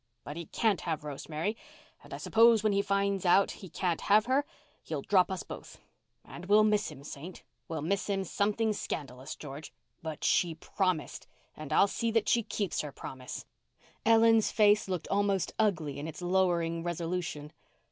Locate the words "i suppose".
2.11-2.63